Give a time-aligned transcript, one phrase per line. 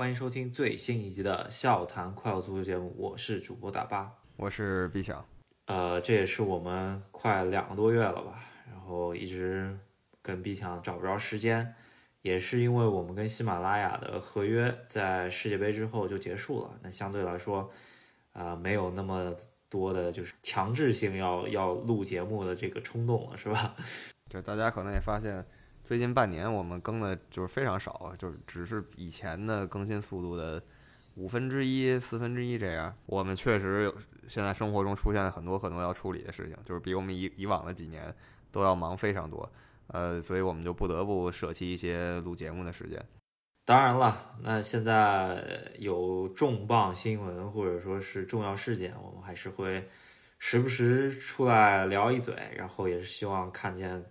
[0.00, 5.22] 欢迎收听最新一集的《笑谈快乐足球》节目，我是主播大巴，我是毕想。
[5.66, 9.78] 呃，这也是我们快两个多月了吧，然后一直
[10.22, 11.74] 跟毕强找不着时间，
[12.22, 17.70] 也是因为我们跟喜马拉雅的合约在世界杯之后就结束了，那相对来说，
[18.32, 19.36] 啊，没有那么
[19.68, 23.76] 多的就是强制性要要录节目的这个冲动了，是吧？
[24.30, 25.44] 对，大家可能也发现。
[25.90, 30.62] 最近半年我们更的就是非常少，就是只是以前的更新速度的
[31.16, 32.94] 五分之一、四分之一这样。
[33.06, 33.94] 我们确实有
[34.28, 38.14] 现在生活中出现了很多很多要处理的事情，就是比我们以以往的几年
[38.52, 39.50] 都要忙非常多。
[39.88, 43.04] 呃，所以我们就不得不舍弃一些录节目的时间。
[43.64, 45.44] 当然了，那现在
[45.80, 49.88] 有重磅新闻或者说是重要事件，我们还是会
[50.38, 54.04] 时不时出来聊一嘴，然后也是希望看见。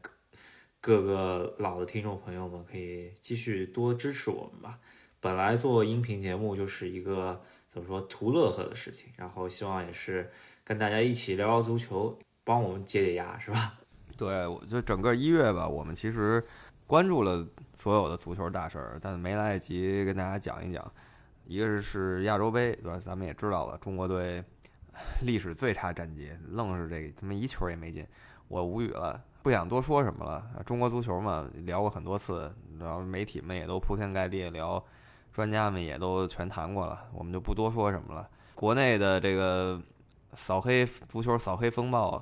[0.82, 4.80] 各个老的听众朋友们可以继续多支持我们吧。
[5.20, 10.32] 本来做音频节目就是一个怎么说图乐呵的事情，然后希望也是
[10.64, 13.78] 跟大家一起聊聊足球，帮我们解解压，是吧？
[14.16, 16.42] 对，我就整个一月吧，我们其实
[16.88, 17.46] 关注了
[17.76, 20.90] 所有的足球大事儿，但没来得及跟大家讲一讲。
[21.46, 23.00] 一个是亚洲杯，对吧？
[23.04, 24.44] 咱们也知道了，中国队
[25.26, 28.06] 历史最差战绩，愣是这他妈一球也没进，
[28.50, 29.24] 我无语了。
[29.42, 34.84] 不想多说什么了，中国足球嘛，聊过很多次，然后媒体们也都铺天盖地聊，
[35.32, 38.30] 专家们也都全谈过了，我们就不多说什么了。
[38.54, 39.82] 国内的这个
[40.34, 42.22] 扫黑足球扫黑风暴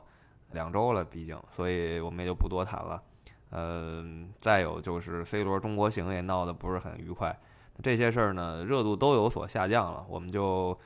[0.52, 3.02] 两周了，毕竟，所以我们也就不多谈了。
[3.50, 7.36] 嗯，再有就是 C 罗中国行也闹得不是很愉快，
[7.82, 10.78] 这些事儿呢热度都有所下降了，我们就。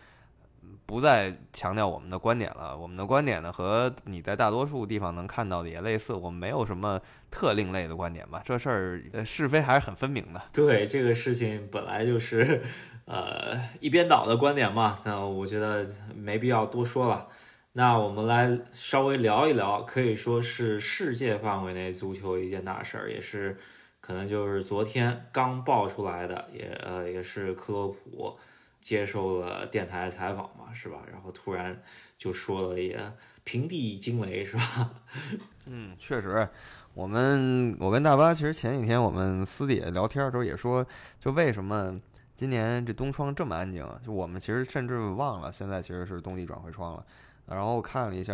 [0.91, 2.77] 不再强调我们的观点了。
[2.77, 6.11] 我们的观点呢，和你在大多数地方能看到的也类似。
[6.11, 6.99] 我们没有什么
[7.31, 8.41] 特另类的观点吧？
[8.43, 10.41] 这事儿是非还是很分明的。
[10.53, 12.61] 对这个事情本来就是，
[13.05, 14.99] 呃，一边倒的观点嘛。
[15.05, 17.29] 那我觉得没必要多说了。
[17.71, 23.57] 那我们来稍微聊一聊，可以说是世界范围内足球一件大事儿，也是
[24.01, 28.37] 可能就是昨天刚爆出来的，也呃也是克洛普。
[28.81, 30.97] 接受了电台采访嘛，是吧？
[31.11, 31.81] 然后突然
[32.17, 32.99] 就说了，也
[33.43, 34.91] 平地惊雷，是吧？
[35.67, 36.49] 嗯，确实，
[36.93, 40.85] 我们我跟大巴其实前几天我们私底下聊天的时候也说，
[41.19, 42.01] 就为什么
[42.35, 43.87] 今年这冬窗这么安静？
[44.03, 47.05] 就我们其实甚至忘了，现在其实是冬季转会窗了。
[47.45, 48.33] 然后看了一下，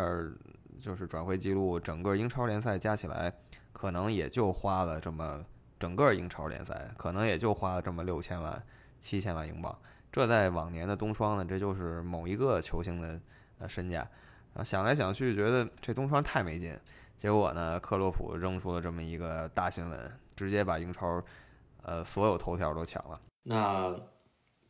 [0.79, 3.33] 就是转会记录，整个英超联赛加起来，
[3.73, 5.43] 可能也就花了这么
[5.79, 8.63] 整个英超联赛可能也就花了这么六千万、
[8.99, 9.77] 七千万英镑。
[10.17, 13.21] 这在往年的冬窗呢，这就是某一个球星的
[13.59, 13.99] 呃身价。
[13.99, 16.75] 然后想来想去，觉得这冬窗太没劲。
[17.15, 21.23] 结果呢，克洛普扔出了这么一个大新闻，直接把英超
[21.83, 23.21] 呃所有头条都抢了。
[23.43, 23.95] 那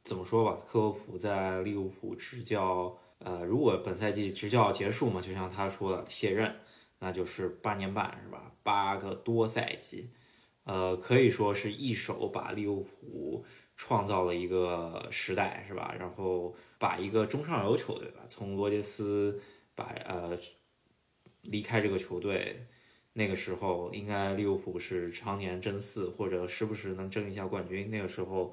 [0.03, 6.53] 怎么说吧，克洛普在利物浦执教，呃，如果本赛季执教结束嘛，就像他说的卸任，
[6.99, 8.51] 那就是八年半是吧？
[8.63, 10.11] 八个多赛季，
[10.65, 13.45] 呃，可以说是一手把利物浦。
[13.77, 15.93] 创造了一个时代，是吧？
[15.97, 19.39] 然后把一个中上游球队吧，从罗杰斯
[19.75, 20.37] 把呃
[21.43, 22.65] 离开这个球队，
[23.13, 27.89] 那个时候应该利物浦是常年争四，或者时不时能争一下冠军。
[27.91, 28.51] 那个时候，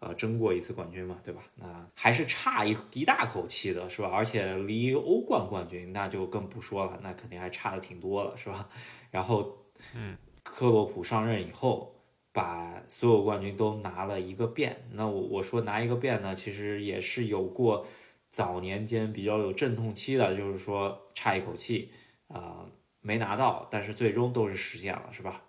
[0.00, 1.44] 呃，争过一次冠军嘛，对吧？
[1.54, 4.08] 那还是差一一大口气的，是吧？
[4.08, 8.68] 而且离欧冠冠军那就更不说了，那肯定还差的挺多了，是吧？
[9.12, 9.56] 然后，
[9.94, 11.93] 嗯，克洛普上任以后。
[12.34, 17.86] 把所有冠军都拿了一个遍，那我我说拿一个遍呢，其实也是有过
[18.28, 21.92] 早年间比较有阵痛期的，就是说差一口气
[22.26, 22.66] 啊
[23.00, 25.40] 没拿到，但是最终都是实现了，是吧？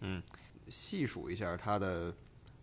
[0.00, 0.20] 嗯，
[0.68, 2.12] 细数一下他的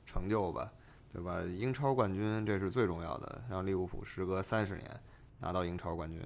[0.05, 0.69] 成就吧，
[1.13, 1.41] 对吧？
[1.43, 4.85] 英超冠军这是最重要的，让利物浦时隔三十年
[5.39, 6.21] 拿到英超冠军，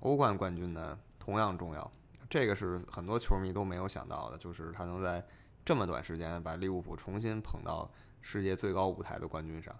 [0.00, 1.92] 欧冠冠军呢同样重要，
[2.30, 5.22] 这个是很多球迷都没有想到的，就是他能在。
[5.66, 7.90] 这么短时间把利物浦重新捧到
[8.20, 9.74] 世界最高舞台的冠军上，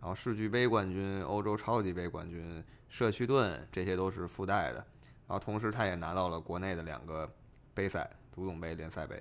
[0.00, 4.76] 然后世俱杯冠军、欧洲超级杯冠军、社区盾这些都是附带的，
[5.26, 7.28] 然后同时他也拿到了国内的两个
[7.74, 9.20] 杯赛，足总杯、联赛杯。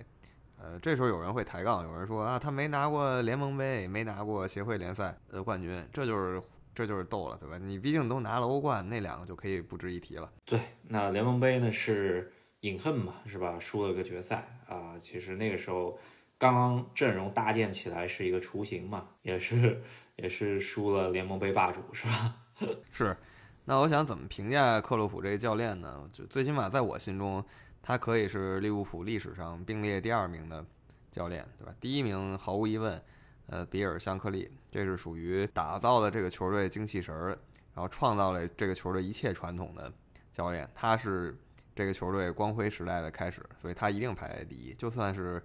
[0.59, 6.39] 呃，这时候有人会抬杠，有人说啊，他没拿过联盟杯，没拿过协会联赛的冠军，这就是
[6.75, 7.57] 这就是逗了，对吧？
[7.57, 10.31] 你毕竟都拿了欧冠，那两个就可以不值一提了。
[10.45, 13.59] 对，那联盟杯呢是隐恨嘛，是吧？
[13.59, 15.99] 输了个决赛啊，其实那个时候。
[16.41, 19.79] 刚刚阵容搭建起来是一个雏形嘛，也是
[20.15, 22.35] 也是输了联盟杯霸主是吧？
[22.91, 23.15] 是，
[23.63, 26.09] 那我想怎么评价克洛普这个教练呢？
[26.11, 27.45] 就最起码在我心中，
[27.79, 30.65] 他可以是利物浦历史上并列第二名的
[31.11, 31.75] 教练，对吧？
[31.79, 32.99] 第一名毫无疑问，
[33.45, 37.27] 呃，比尔·香克利，这是属于打造了这个球队精气神儿，
[37.75, 39.93] 然后创造了这个球队一切传统的
[40.31, 40.67] 教练。
[40.73, 41.37] 他是
[41.81, 44.71] 这个球队光辉时代的开始，所以他一定排在第一。
[44.75, 45.43] 就算是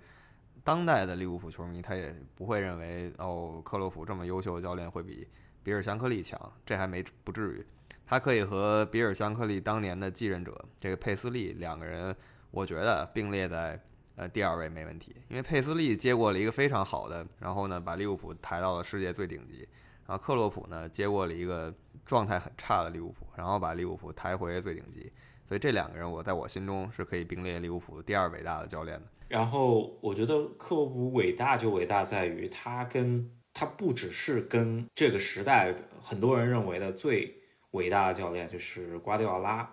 [0.62, 5.26] 当代的利物浦球迷，他也不会认为哦，克洛普这么优秀的教练会比
[5.62, 7.64] 比尔·香克利强，这还没不至于。
[8.04, 12.14] 他可以和比尔·香克利当年的继任者这个佩斯利两个人，
[12.50, 13.80] 我觉得并列在。
[14.16, 19.68] 呃，第二位没问题，因为佩斯利接过了一个非常好的，然后呢，把利物浦抬到了世界最顶级。
[20.06, 21.74] 然后克洛普呢，接过了一个
[22.06, 25.12] 状态很差的利物浦，然后把利物浦抬回最顶级。
[25.48, 29.06] 所以这两个人，我在我心中是可以并列利物浦第二伟大的教练的。
[29.28, 37.34] 然后我觉得克洛普伟大就伟大在于他跟他不只是跟这个时代很多人认为的最
[37.72, 39.68] 伟大的教练就是瓜迪奥拉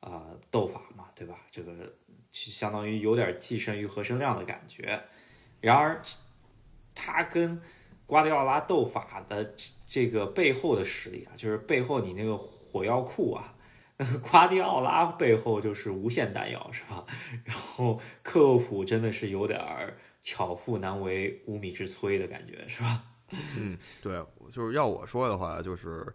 [0.00, 1.38] 啊斗法嘛，对吧？
[1.50, 1.72] 这个。
[2.32, 5.02] 相当于有点寄生于何生亮的感觉，
[5.60, 6.00] 然而
[6.94, 7.60] 他跟
[8.06, 9.52] 瓜迪奥拉斗法的
[9.84, 13.52] 这个背后的实力啊，就是背后你那个火药库啊，
[14.20, 17.02] 瓜迪奥拉背后就是无限弹药，是吧？
[17.44, 23.04] 然后克洛普真的是有点儿巧妇难为无米之炊的感觉，是吧？
[23.58, 26.06] 嗯，对，就是要我说的话，就是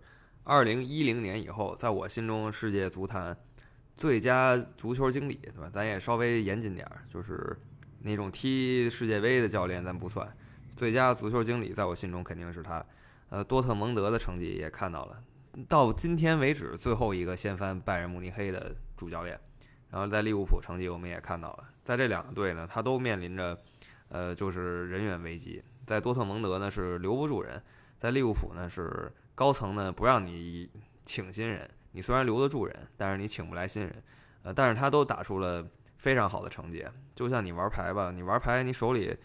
[0.43, 3.37] 二零一零年以后，在我心中世界足坛。
[3.97, 5.71] 最佳足球经理，对吧？
[5.73, 7.57] 咱也稍微严谨点儿，就是
[8.01, 10.27] 那种踢世界杯的教练咱不算。
[10.75, 12.85] 最佳足球经理在我心中肯定是他。
[13.29, 15.23] 呃，多特蒙德的成绩也看到了，
[15.67, 19.39] 到今天为止最后一个掀翻拜仁慕尼黑的主教练。
[19.89, 23.57] 然后在利物浦成绩我们也看到了，在这两个队呢，他都面临着
[24.09, 25.63] 呃就是人员危机。
[25.85, 27.61] 在多特蒙德呢是留不住人，
[27.97, 30.69] 在利物浦呢是高层呢不让你
[31.05, 31.69] 请新人。
[31.91, 34.03] 你虽然留得住人，但是你请不来新人，
[34.43, 35.65] 呃，但是他都打出了
[35.97, 36.85] 非常好的成绩。
[37.15, 39.15] 就像你玩牌吧，你玩牌，你手里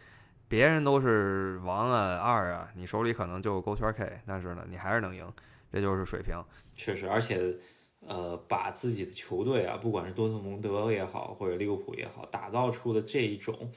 [0.46, 5.28] 别人都是王啊、二啊，你手里可能就勾圈 K，但是呢，你还是能赢，
[5.72, 6.42] 这就是水平。
[6.74, 7.54] 确实，而且，
[8.00, 13.70] 呃，把自己的球队啊，不管是多特蒙德也好，或者利物浦也好，打造出的这一种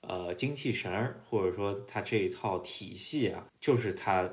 [0.00, 4.28] 呃精气神儿，或者说他这一套体系啊，就是他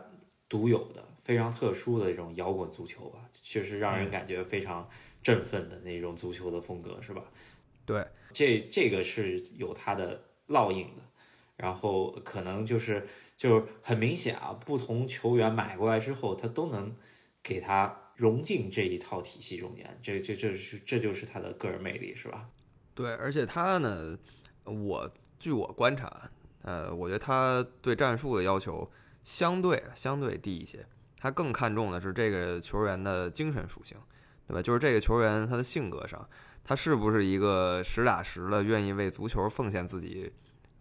[0.50, 1.04] 独有的。
[1.22, 4.88] 非常特殊的这种摇滚足球吧，确实让人感觉非常
[5.24, 7.24] 振奋的那种足球的风格，是吧？
[7.84, 11.02] 对，这这个是有它的烙印的。
[11.58, 13.08] 然后可能就是
[13.38, 16.96] 就是很明显啊，不同球员买过来之后，他都能
[17.44, 22.50] 给他融进这一套体系中间，这这这是这就是他的个人魅力，是吧？
[22.94, 24.18] 对，而且他呢，
[24.64, 26.30] 我据我观察，
[26.62, 28.90] 呃，我觉得他对战术的要求
[29.24, 30.86] 相对相对低一些。
[31.18, 33.98] 他更看重的是这个球员的精神属性，
[34.48, 34.62] 对吧？
[34.62, 36.30] 就是这个球员他的性格上，
[36.64, 40.32] 他是不是一个实打实的愿意为足球奉献自己，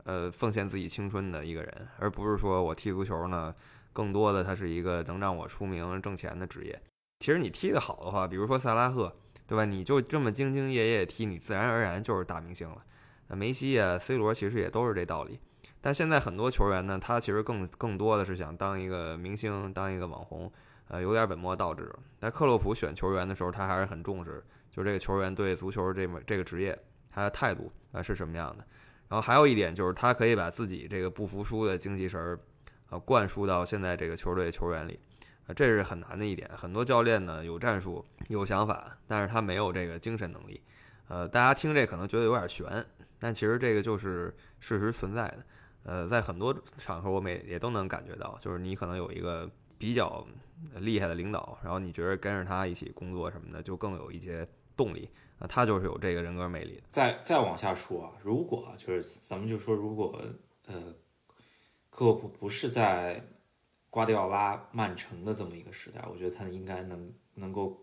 [0.05, 3.55] 呃，奉献自己青春的一个人，而不是说我踢足球呢，
[3.93, 6.81] 更多的他是一个能让我出名挣钱的职业。
[7.21, 9.17] 其实你踢得好的话，比如说萨拉赫，
[9.47, 9.65] 对吧？
[9.65, 12.85] 你就这么兢兢业业踢，你自然而然就是大明星了。
[13.29, 15.41] 梅西啊，C 罗其实也都是这道理。
[15.81, 20.53] 但现在很多球员呢，他其实更更多的是想当一个明星，当一个网红，
[20.89, 21.91] 呃，有点本末倒置。
[22.21, 26.79] 在克洛普选球员的时候，他还是很重视，就这个球员对足球这么这个职业
[27.11, 28.67] 他的态度啊是什么样的。
[29.09, 32.39] 然后还有一点就是，他可以把自己这个不服输的精气神儿，
[32.91, 34.99] 呃，灌输到现在这个球队球员里，
[35.47, 36.51] 啊，这是很难的一点。
[36.57, 40.61] 很多教练呢有战术有想法，但是他没有这个精神能力。
[41.09, 42.85] 呃，大家听这可能觉得有点悬，
[43.19, 45.45] 但其实这个就是事实存在的。
[45.85, 50.27] 呃，在很多场合，我们也也都能感觉到，就是你可能有一个比较
[50.77, 55.11] 厉害的领导，然后你觉得跟着他一起工作什么的，就更有一些动力。
[55.45, 56.83] 啊，他就是有这个人格魅力的。
[56.89, 60.19] 再再往下说啊，如果就是咱们就说，如果
[60.67, 60.95] 呃，
[61.91, 63.23] 科洛普不是在
[63.91, 67.79] 瓜迪奥拉、曼城的这么一个时代，我觉得他应该能能够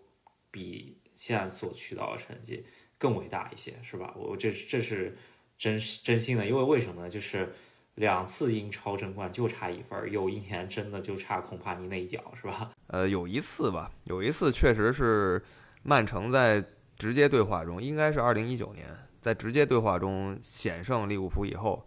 [0.50, 2.66] 比现在所取到的成绩
[2.98, 4.14] 更伟大一些，是吧？
[4.18, 5.18] 我这这是
[5.58, 7.10] 真真心的，因为为什么呢？
[7.10, 7.54] 就是。
[7.96, 12.72] 两次英超争冠就差一分，有一年真的就差孔帕尼那一脚，是吧？
[12.88, 15.44] 呃，有一次吧，有一次确实是
[15.84, 16.64] 曼城在
[17.02, 18.86] 直接对话中，应该是二零一九年，
[19.20, 21.84] 在直接对话中险胜利物浦以后，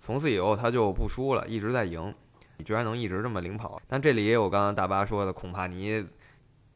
[0.00, 2.12] 从此以后他就不输了，一直在赢。
[2.56, 6.04] 你居然能一直这么领跑，但这里也有刚刚大巴说的，恐怕你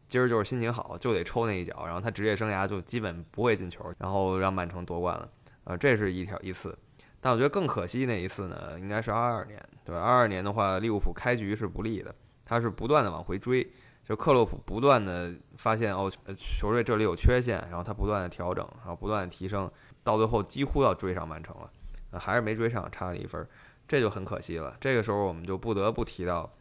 [0.09, 5.27] 今儿就是心情好，就得抽那一脚，然后他职业生涯就基本不会进球，然后让曼城夺冠了。
[5.65, 6.79] 呃，这是一条一次。
[7.21, 10.01] 但我觉得更可惜那一次呢，应该是二二年，对吧？
[10.01, 13.69] 二二年的话，利物浦开局是不利的，他是不断的往回追，
[14.05, 19.71] 就克洛普不断的发现哦，球队这里有缺陷，然后他不断的调整，然后不断的提升，
[20.03, 23.47] 到最后几乎要追上曼城了，还是没追上，差了一分。
[23.87, 24.77] 这就很可惜了。
[24.81, 26.53] 这个时候我们就不得不提到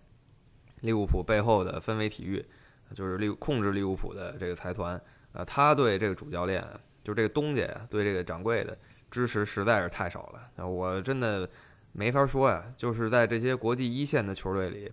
[0.81, 2.45] 利物浦背后的氛围体育，
[2.93, 5.01] 就是利控制利物浦的这个财团，
[5.33, 6.63] 呃，他对这个主教练，
[7.03, 8.77] 就这个东家对这个掌柜的
[9.09, 10.67] 支持实在是太少了。
[10.67, 11.49] 我真的
[11.91, 14.91] 没法说呀，就是在这些国际一线的球队里，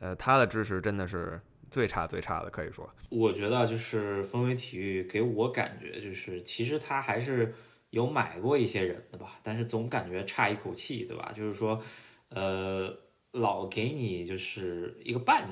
[0.00, 1.40] 呃，他的支持真的是。
[1.70, 7.54] 最差最差的可以说，我觉得就是氛围体育给我感觉就是，其实他还是
[7.90, 11.32] 有买过一些人的吧，但是总感觉差一口气，对吧？
[11.36, 11.80] 就是说，
[12.30, 12.94] 呃，
[13.32, 15.46] 老给你就是一个半，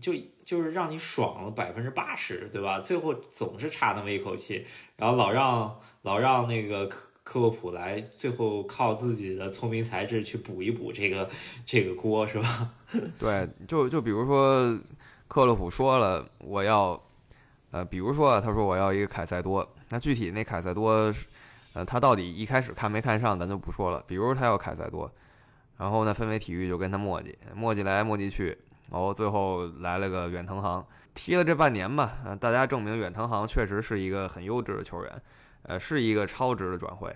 [0.00, 0.12] 就
[0.44, 2.78] 就是让你爽了百分之八十，对吧？
[2.80, 4.64] 最后总是差那么一口气，
[4.96, 11.28] 然后老让老让那个科科洛普来，最后靠自己的聪明才智去补一补这个
[11.64, 12.72] 这个锅，是吧？
[13.18, 14.78] 对，就就比如说。
[15.28, 17.00] 克洛普说了，我要，
[17.72, 21.12] 呃，比如说，他说我要一个凯塞多，那具体那凯塞多，
[21.72, 24.02] 呃，他到底一开始看没看上，咱就不说了。
[24.06, 25.10] 比如他要凯塞多，
[25.76, 28.56] 然后呢，氛围体育就跟他磨叽，磨叽来磨叽去，
[28.90, 35.22] 然后最后来了个远藤航，踢了这半年吧，呃，大家证明远藤航确实是一个很优质的球员，
[35.62, 37.14] 呃，是一个超值的转会，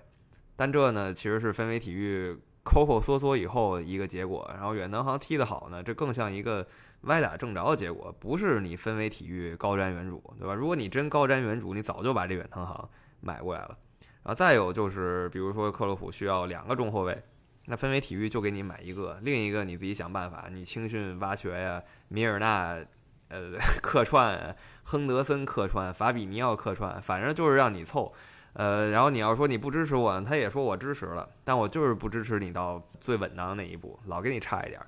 [0.57, 4.50] 但这呢，其实是氛围体育抠抠缩缩以后一个结果。
[4.55, 6.67] 然后远藤航踢得好呢，这更像一个。
[7.05, 10.52] 歪打正着的结果不是你分为体育高瞻远瞩，对吧？
[10.52, 12.90] 如果你真高瞻远瞩，你早就把这远藤航
[13.23, 13.79] 买过来了。
[14.23, 17.23] 然后再有就是，比如说克洛普需要两个中后卫，
[17.64, 22.76] 那分为体育就给你买一个，另一个你自己想办法，你青训挖掘呀，米尔纳
[23.29, 28.12] 呃 客串，亨德森客串，法比尼奥客串，反正就是让你凑。
[28.52, 34.80] 呃，然后你要说你不支持我，他也说我支持了，但我就是不支持你到最稳当的那一步，老给你差一点，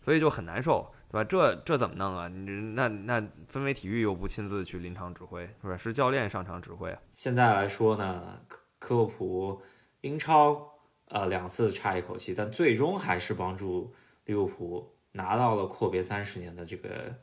[0.00, 0.90] 所以就很难受。
[1.10, 1.24] 对吧？
[1.30, 2.26] 这这怎么弄啊？
[2.26, 5.76] 你那那氛围体育又不亲自去临场指挥，是吧？
[5.76, 7.00] 是教练上场指挥啊。
[7.12, 9.62] 现在来说呢，科科洛普
[10.00, 10.60] 英超
[11.06, 13.94] 呃两次差一口气，但最终还是帮助
[14.24, 17.14] 利物浦拿到了阔别三十年的这个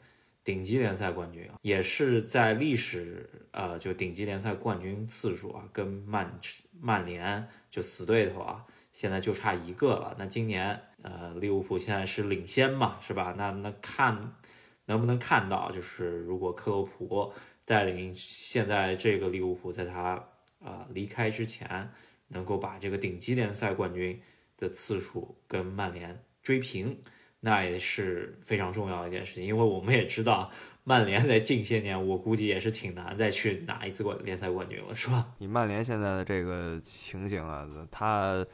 [0.44, 6.40] 顶级联赛冠军啊，也是在历史呃就顶级联赛冠军次数啊，跟曼
[6.80, 8.66] 曼联就死对头啊。
[8.92, 13.34] 现在就差一个了，那今年呃利物浦现在是领先嘛，是吧？
[13.38, 14.36] 那那看
[14.84, 17.32] 能不能看到，就是如果克洛普
[17.64, 20.22] 带领现在这个利物浦，在他
[20.60, 21.90] 啊离开之前，
[22.28, 24.22] 能够把这个顶级联赛冠军
[24.58, 27.02] 的次数跟曼联追平，
[27.42, 29.44] 那也是非常重要的一件事情。
[29.44, 30.50] 因为我们也知道，
[30.86, 35.28] 曼联在近些年，我估计也是挺难再去拿一次冠联赛冠军了，是吧？
[35.38, 38.46] 你曼联现在的这个情形啊，他。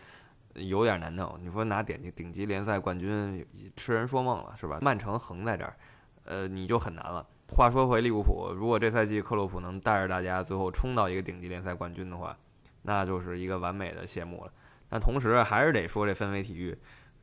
[0.56, 4.80] 有点难弄，你说拿顶级顶级联赛冠军，痴人说梦了是吧？
[4.82, 5.78] 曼城横在这儿，
[6.24, 7.24] 呃，你就很难了。
[7.50, 12.36] 话说回利物浦，如果这赛季克洛普能带着大家最后冲到一个顶级联赛冠军的话，
[12.82, 14.52] 那就是一个完美的谢幕了。
[14.90, 16.76] 但同时还是得说这氛围体育，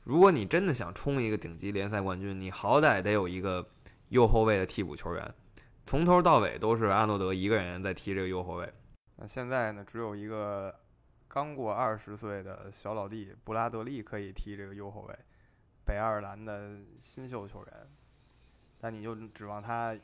[0.04, 3.66] 如果你真的想冲一个顶级联赛冠军，你好歹得有一个
[4.11, 5.34] 右后卫的替补球员，
[5.84, 8.73] 从头到尾都是阿诺德一个人在踢这个右后卫。
[9.16, 10.75] 那现在呢，只有一个。
[11.26, 15.18] 刚过二十岁的小老弟布拉德利可以踢这个右后卫，
[15.84, 17.75] 北爱尔兰的新秀球员，
[18.78, 19.96] 但你就指望他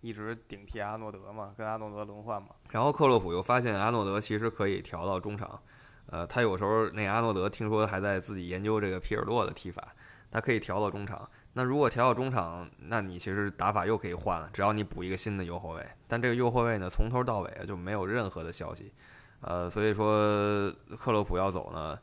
[0.00, 1.52] 一直顶替阿诺德嘛？
[1.54, 2.48] 跟阿诺德轮换嘛？
[2.70, 5.62] 然后克洛普又发现阿诺德其实可以调到中场，
[6.10, 9.94] 呃，他有时候那阿诺德听说还在自己研究这个皮尔洛的踢法，
[10.30, 11.28] 他可以调到中场。
[11.54, 15.86] 那如果调到中场，那你其实打法又可以换了，只要你补一个新的右后卫。
[16.06, 18.92] 但这个右后卫呢，从头到尾就没有任何的消息。
[19.40, 21.98] 呃，所以说克洛普要走呢，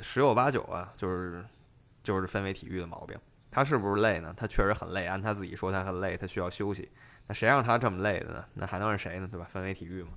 [0.00, 1.44] 十有八九啊，就是
[2.02, 3.18] 就是氛围体育的毛病。
[3.50, 4.32] 他是不是累呢？
[4.36, 6.88] 他确实很累，按他自己说他很累，他需要休息。
[7.26, 8.44] 那谁让他这么累的呢？
[8.54, 9.28] 那还能是谁呢？
[9.30, 9.46] 对吧？
[9.52, 10.10] 氛围体育嘛。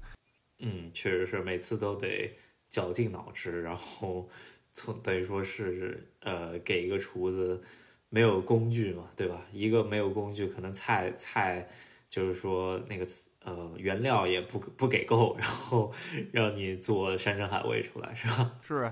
[0.60, 2.34] 嗯，确实是每次都得
[2.76, 4.28] 绞尽脑汁，然后
[4.74, 7.64] 从等于说是呃给一个厨子
[8.10, 9.42] 没有工具嘛，对吧？
[9.52, 11.70] 一个没有工具，可能菜菜
[12.10, 13.08] 就是说那个。
[13.46, 15.94] 呃，原料也不不给够，然后
[16.34, 18.52] 让你做山珍海味出来，是吧？
[18.60, 18.92] 是，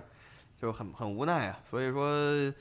[0.61, 1.59] 就很很无奈啊。
[1.65, 2.53] 所以说，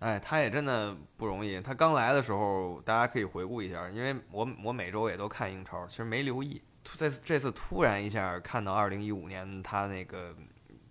[0.00, 1.58] 哎，他也真的不容易。
[1.58, 6.60] 他刚来的时候，大家可以回顾一下，因为我我每周也都看英超，其实没留意。
[6.96, 10.36] 在这次突然一下看到二零一五年他那个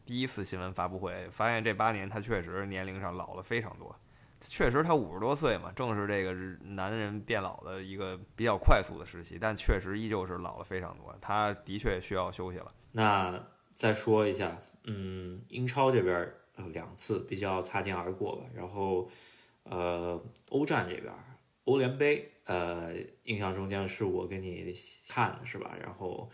[0.09, 3.95] 第一次新闻发布会，发现这八年他确实年龄上老了非常多。
[4.39, 6.33] 确实，他五十多岁嘛，正是这个
[6.73, 11.15] 男人变老的一个比较快速的时期，但确实依旧是老了非常多。
[11.21, 12.73] 他的确需要休息了。
[12.91, 13.39] 那
[13.75, 18.45] 再说一下，嗯，英超这边呃两次比较擦肩而过吧。
[18.55, 19.07] 然后，
[19.61, 21.13] 呃，欧战这边，
[21.65, 24.73] 欧联杯，呃，印象中间是我跟你
[25.07, 25.77] 看的是吧？
[25.79, 26.27] 然后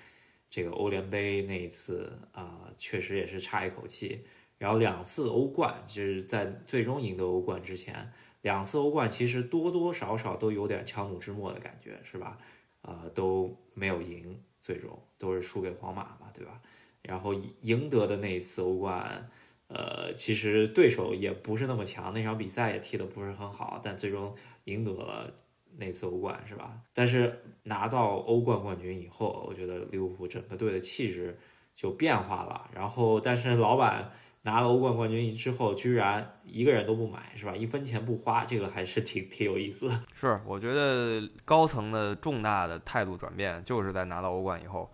[0.56, 4.26] 这个欧联杯那一次啊，确实也是差一口气。
[4.58, 8.10] 然后两次欧冠，就是在最终赢得欧冠之前，
[8.42, 12.38] 两次欧冠其实多多少少都有点强弩之末的感觉，是吧？
[12.84, 16.62] 呃，都没有赢，最终都是输给皇马嘛，对吧？
[17.02, 19.30] 然后赢得的那一次欧冠，
[19.68, 24.34] 呃，其实对手也不是那么强，那场比赛也踢得不是很好，但最终
[24.64, 25.30] 赢得了
[25.77, 26.79] 那次欧冠，是吧？
[26.94, 31.38] 但是拿到欧冠冠军以后，我觉得利物浦整个队的气质
[31.74, 32.70] 就变化了。
[32.74, 34.12] 然后，但是老板。
[34.46, 37.55] 拿了欧冠冠军之后，居然一个人都不买，是吧？
[37.55, 39.89] 一分钱不花，这个还是挺 挺有意思。
[40.13, 44.94] 是，我觉得高层的重大的态度转变，就是在拿到欧冠以后。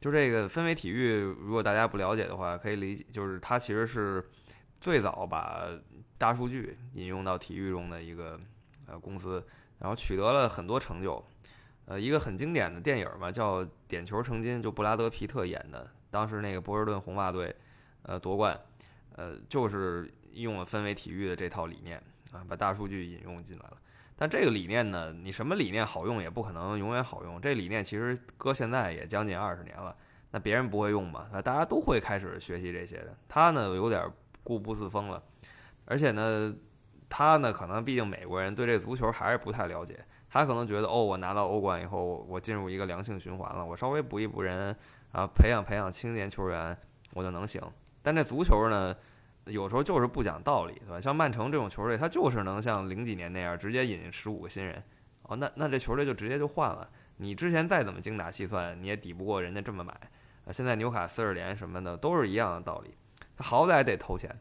[0.00, 4.24] 就这个氛围体育，如果大家不了解的话，可以理解，就是它其实是
[4.80, 5.66] 最早把
[6.16, 8.38] 大数据引用到体育中的一个
[8.86, 9.44] 呃公司，
[9.82, 11.22] 然后取得了很多成就。
[11.84, 17.54] 呃，一个很经典的电影嘛，叫《点球成金》，就布拉德皮特演的，当时那个波士顿红袜队
[18.04, 18.58] 呃夺冠。
[19.14, 23.76] 呃，就是用了氛围体育的这套理念啊，把大数据引用进来了。
[24.16, 27.38] 但这个理念呢，你什么理念好用，也不可能永远好用。
[27.38, 29.94] 这理念其实搁现在也将近二十年了，
[30.30, 31.28] 那别人不会用嘛？
[31.30, 33.14] 那大家都会开始学习这些的。
[33.28, 34.10] 他呢，有点
[34.42, 35.22] 固步自封了，
[35.84, 36.54] 而且呢，
[37.12, 40.02] 他呢，可能毕竟美国人对这足球还是不太了解。
[40.30, 44.74] 他可能觉得，哦，我拿到欧冠以后，我进入一个良性循环了，我稍微补一补人
[45.12, 46.74] 啊，培养培养青年球员，
[47.12, 47.60] 我就能行。
[48.00, 48.96] 但这足球呢，
[49.44, 50.98] 有时候就是不讲道理，对吧？
[50.98, 54.82] 像曼城这种球队，他就是能像零几年那样直接引进十五个新人，
[55.24, 56.88] 哦，那那这球队就直接就换了。
[57.18, 59.92] 你之前再怎么精打细算，你也抵不过人家这么买。
[60.46, 62.96] 啊，现在纽卡斯尔联什么的都是一样的道理，
[63.36, 64.34] 他好歹得投钱。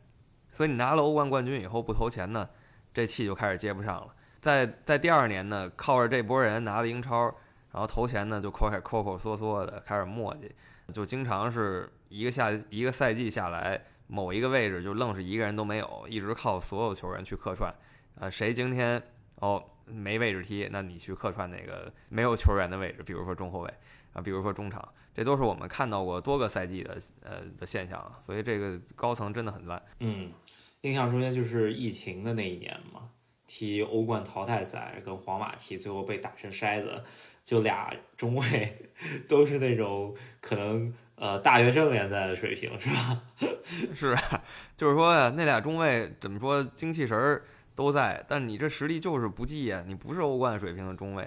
[0.54, 2.50] 所以你拿了欧冠冠军以后不投钱呢，
[2.94, 4.14] 这气就开始接不上了。
[4.40, 7.24] 在在第二年呢，靠着这波人拿了英超，
[7.72, 10.50] 然后头前呢就开始抠抠缩缩的开始磨叽，
[10.94, 11.92] 就经常是。
[12.12, 17.74] 一个下一个赛季下来，某一个位置就愣是一个人都没有，一直靠所有球员去客串。
[18.16, 19.02] 呃，谁今天
[19.36, 23.74] 哦没位置踢，那你去客串那个没有球员的位置，比如说中后卫
[24.12, 28.14] 啊，比如说中场，这都是我们看到过多个赛季的呃的现象。
[28.26, 29.82] 所以这个高层真的很烂。
[30.00, 30.34] 嗯，
[30.82, 33.10] 印象中间就是疫情的那一年嘛，
[33.48, 37.04] 踢欧冠淘汰赛跟皇马踢，最后被打成筛子，
[37.44, 38.92] 就俩中卫
[39.28, 40.94] 都是那种可能。
[41.16, 43.22] 呃，大学生联赛的水平是吧？
[43.94, 44.44] 是啊，
[44.76, 47.44] 就是说呀，那俩中卫怎么说，精气神儿
[47.76, 51.24] 都在，但你这实力就是不济呀，你不是欧冠水平的中卫。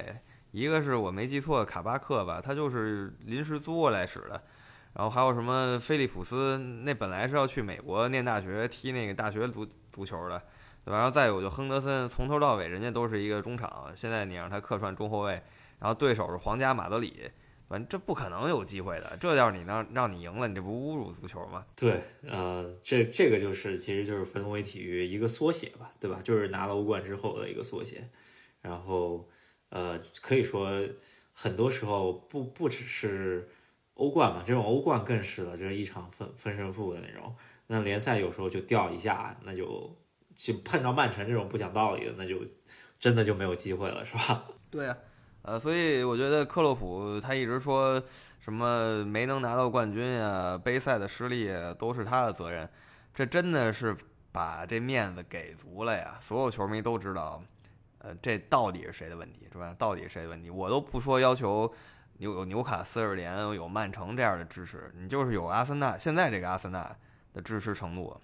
[0.51, 4.43] 一个是我没记错，卡巴克吧，他就是临时租过来使的。
[4.95, 10.39] 然后还有什么菲利普斯，那本来是要去美国念大学，踢那个大学足足球的，
[10.85, 10.99] 对吧？
[10.99, 15.33] 然后再有就亨德森，从头到尾人家都是一个中场，现在你让他客串中后卫，
[15.79, 17.31] 然后对手是皇家马德里。
[17.67, 21.65] 反正这不可能有机会的，这要是你让让你赢了，你这不侮辱足球吗？
[21.75, 26.21] 对，呃，这这个就是其实就是氛围体育一个缩写吧，对吧？
[26.23, 28.07] 就是拿了欧冠之后的一个缩写。
[28.61, 29.27] 然后，
[29.71, 30.71] 呃，可以说
[31.33, 33.49] 很多时候不不只是
[33.95, 37.35] 欧冠嘛，这种欧冠更是了，就是一场分分胜负的那种。
[37.67, 39.97] 那联赛有时候就掉一下，那就
[40.35, 42.39] 就碰到曼城这种不讲道理的，那就
[42.99, 44.45] 真的就没有机会了，是吧？
[44.71, 44.97] 对呀。
[45.47, 48.03] 呃，所以我觉得克洛普他一直说
[48.41, 52.67] 什么没能拿到冠军呀，杯赛的失利都是他的责任，
[53.13, 53.95] 这真的是
[54.33, 56.17] 把这面子给足了呀！
[56.19, 57.43] 所有球迷都知道，
[57.99, 59.77] 呃，这到底是谁的问题，是吧？
[59.79, 60.49] 到底是谁的问题？
[60.49, 61.71] 我都不说要求
[62.19, 66.97] 有有纽卡斯尔联、有曼城这样的支持，你就是有阿森纳，现在这个阿森纳
[67.33, 68.21] 的支持程度，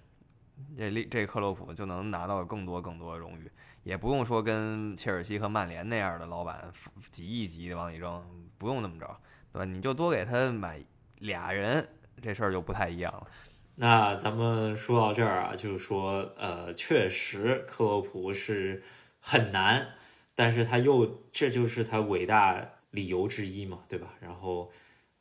[0.77, 3.51] 这这克洛普就能拿到更多更多的荣誉。
[3.83, 6.71] 也不用说跟切尔西和曼联那样的老板
[7.09, 8.23] 几亿级的往里扔，
[8.57, 9.07] 不用那么着，
[9.51, 9.65] 对吧？
[9.65, 10.79] 你就多给他买
[11.17, 11.87] 俩人，
[12.21, 13.27] 这事儿就不太一样了。
[13.73, 18.83] 那咱们说到这儿啊，就是说，呃，确实克洛普是
[19.19, 19.95] 很难，
[20.35, 24.13] 但是他又这就是他伟大理由之一嘛，对吧？
[24.21, 24.71] 然后，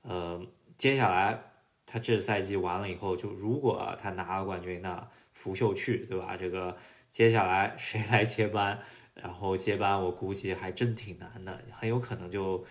[0.03, 0.41] 呃，
[0.77, 1.43] 接下来
[1.87, 6.37] 他这赛季完了以后，就如果他拿了冠军，那拂袖去，对吧？
[6.37, 6.77] 这个。
[7.11, 8.79] 接下来 谁来接班？
[9.15, 12.65] 然后接班，我估计还真挺难的，很有可能就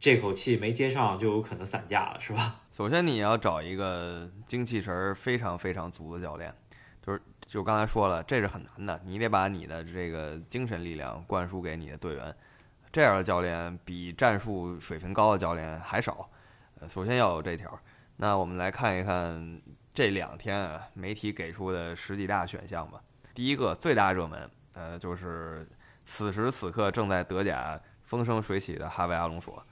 [0.00, 2.62] 这口气没接上，就有可能散架了，是吧？
[2.72, 6.50] 首先你要找一个精气神儿非常非常足的教练，
[7.02, 12.34] 就是就刚才说了，这是很难的，你得把你的这个精神力量灌输给你的队员，
[12.98, 16.28] 这样的教练比战术水平高的教练还少。
[16.80, 17.78] 呃，首先要有这条。
[18.16, 19.62] 那我们来看一看
[19.94, 23.00] 这两天啊，媒体给出的十几大选项吧。
[23.32, 25.64] 第一个最大热门，呃，就是
[26.06, 29.64] 此时此刻正在德甲风生水起的哈维阿隆索。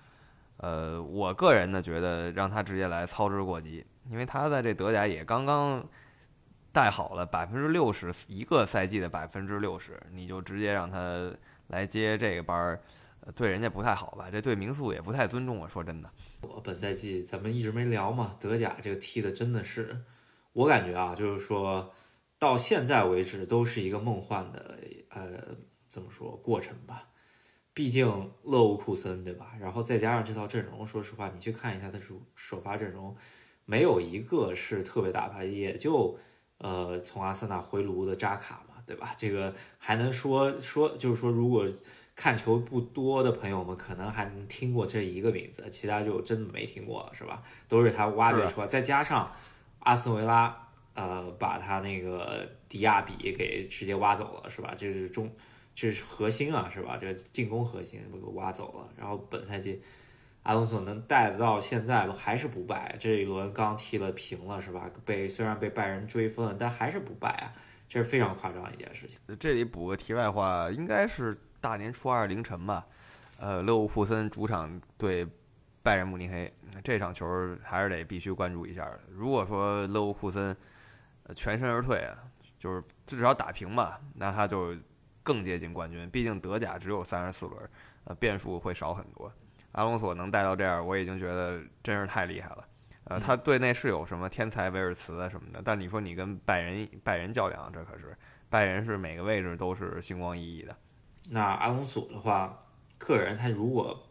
[0.59, 5.85] 呃，我个人呢觉得让他直接来操之过急，因为他在这德甲也刚刚
[6.71, 11.29] 带好了百分之六十一个赛季的百分之六十，你就直接让他
[11.67, 12.81] 来接这个班儿，
[13.35, 14.29] 对人家不太好吧？
[14.31, 15.69] 这对名宿也不太尊重啊！
[15.69, 16.11] 说真的，
[16.43, 20.03] 我本赛季咱们一直没聊嘛，德甲这个踢的真的是，
[20.53, 21.93] 我感觉啊，就是说
[22.39, 24.79] 到现在为止都是一个梦幻的
[25.11, 25.57] 呃
[25.89, 27.09] 怎么说过程吧？
[27.75, 28.07] 毕竟
[28.45, 29.55] 勒沃库森对吧？
[29.61, 33.17] 然后再加上这套阵容，说实话，你去看一下他主首发阵容，
[33.65, 36.19] 没有一个是特别大牌，也就。
[36.59, 39.15] 呃，从阿森纳回炉的扎卡嘛，对吧？
[39.19, 41.69] 这个还能说说，就是说，如果
[42.17, 47.43] 看球不多的朋友们，可能还听过这一个名字，其他就真的没听过了，是吧？
[47.69, 49.31] 都是他挖掘出来，再加上
[49.81, 54.75] 阿斯维拉，呃，把他那个迪亚比给直接挖走了，是吧？
[54.77, 55.31] 这是中，
[55.75, 56.99] 这是核心啊，是吧？
[56.99, 59.81] 这进攻核心都给挖走了，然后本赛季。
[60.43, 64.89] 阿隆索能带到现在还是不败，这一轮刚踢了平了是吧？
[65.05, 67.53] 被虽然被拜仁追分，但还是不败啊，
[67.89, 69.19] 这是非常夸张一件事情。
[69.41, 72.87] 这里补个题外话，应该是大年初二凌晨吧？
[73.39, 75.27] 呃，勒沃库森主场对
[75.83, 77.27] 拜仁慕尼黑这场球
[77.63, 78.91] 还是得必须关注一下。
[79.11, 80.57] 如果说勒沃库森
[81.35, 82.17] 全身而退啊，
[82.59, 84.75] 就是至少打平吧，那他就
[85.23, 86.09] 更接近冠军。
[86.11, 87.71] 毕竟德甲只有三十四轮，
[88.05, 89.31] 呃，变数会少很多。
[89.73, 92.69] 阿隆索能带到这样，我已经觉得真是太厉害了。
[93.05, 98.17] 呃，他队内是有什么天才维尔茨啊什么的，但你说你跟拜仁拜仁较量，这可是
[98.49, 100.77] 拜仁是每个位置都是星光熠熠的。
[101.31, 102.67] 那阿隆索的话，
[102.99, 104.09] 个人他如果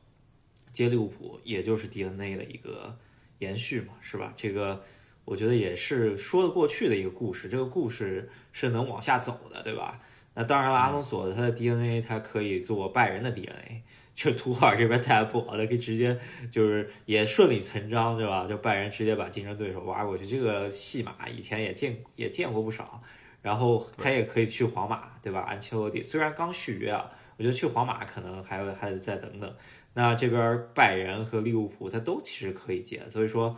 [0.73, 2.97] 接利物浦，也就是 DNA 的一个
[3.39, 4.33] 延续嘛，是吧？
[4.35, 4.83] 这个
[5.23, 9.99] 我觉得也是说得过去的一个故事，这个故事是能往下走的，对吧？
[10.33, 13.83] 那当然了，阿隆索他的 DNA 他可以做拜仁的 DNA。
[14.15, 16.17] 就图赫尔这边带的不好，了可以直接
[16.49, 18.47] 就是也顺理成章，对吧？
[18.47, 23.03] 就拜仁直接把竞争对手挖过去，这个戏码以前也见也见过不少。
[23.45, 25.41] 然后他也可以去皇马，对吧？
[25.41, 29.55] 安切洛蒂虽然刚续约啊，我觉得去皇马可能还要还得再等等。
[29.93, 33.55] 那这边拜仁和利物浦他都其实可以接，所以说，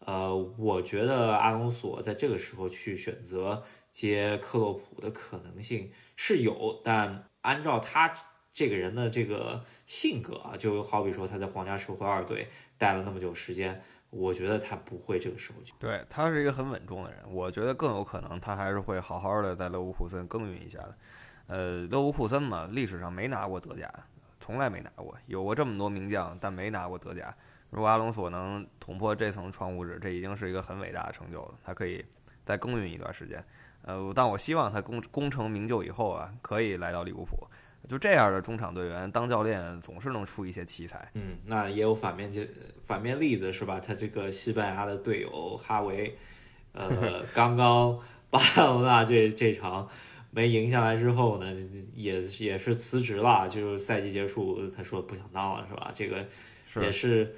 [0.00, 8.12] 呃，我觉得阿隆索在这个时候去选择接克洛普的可能性是有，但按照他。
[8.52, 15.72] 这个人的这个性格啊，就好比说他在皇家社会二队待了那么久时间，我觉得他不会这个时候去。
[15.78, 20.94] 对他是一个很稳重的人，我觉得更有可能他还是会好好的在勒沃库森耕耘一下的。
[21.46, 23.88] 呃，勒沃库森嘛，历史上没拿过德甲，
[24.40, 27.34] 从来没拿过，有过这么多名将，但没拿过德甲。
[27.70, 31.54] 如果阿隆索能捅破这层窗户纸，这已经是一个很伟大的成就了。
[31.64, 32.04] 他可以
[32.44, 33.44] 再耕耘一段时间。
[33.82, 37.46] 呃，但我希望他功功成名就以后啊，可以来到利物浦。
[37.88, 41.10] 就这样的中场队员当教练总是能出一些奇才。
[41.14, 42.42] 嗯，那也有反面就
[42.82, 43.80] 反面例子是吧？
[43.80, 46.16] 他这个西班牙的队友哈维，
[46.72, 47.98] 呃， 刚刚
[48.30, 49.88] 巴塞罗那这这场
[50.30, 51.52] 没赢下来之后呢，
[51.94, 55.92] 也也是辞职了，就是赛季结束他说不想当了是吧？
[55.94, 56.26] 这个
[56.80, 57.34] 也是。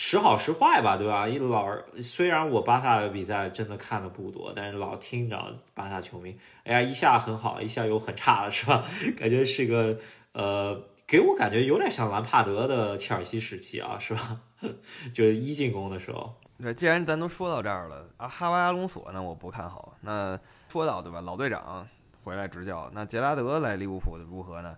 [0.00, 1.26] 时好时坏吧，对吧？
[1.26, 1.66] 一老
[2.00, 8.84] 虽然我巴萨的比赛真的看的不多，但是老听着巴萨球迷，哎呀，一下很好，一下又很差的是吧？
[9.18, 9.98] 感觉是个
[10.34, 14.40] 呃，给我感觉有点像兰帕德的切尔西时期啊，是吧？
[15.12, 16.32] 就一进攻的时候。
[16.58, 19.96] 那既然咱都说到这儿了啊，哈维阿隆索呢，我不看好。
[20.02, 21.84] 那说到对吧，老队长
[22.22, 24.76] 回来执教，那杰拉德来利物浦如何呢？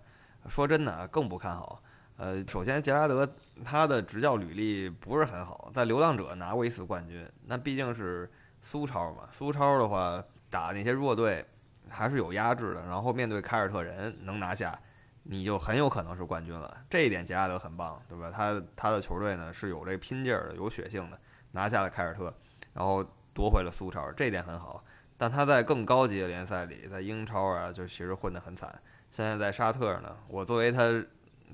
[0.49, 1.79] 说真的，更不看好。
[2.21, 3.27] 呃，首先杰拉德
[3.65, 8.29] 他的执教履历不是很好，在流浪者拿过一次冠军，那毕竟是
[8.61, 9.23] 苏超嘛。
[9.31, 11.43] 苏超的话打那些弱队
[11.89, 14.79] 还是有压制的，然后面对凯尔特人能拿下，
[15.23, 16.77] 你就很有可能是冠军了。
[16.87, 18.29] 这一点杰拉德很棒，对吧？
[18.29, 21.19] 他他的球队呢是有这拼劲儿的，有血性的，
[21.53, 22.31] 拿下了凯尔特，
[22.73, 23.03] 然后
[23.33, 24.83] 夺回了苏超，这一点很好。
[25.17, 28.79] 但他在更高级的联赛里，在英超啊，就其实混得很惨。
[29.09, 31.03] 现在在沙特呢，我作为他。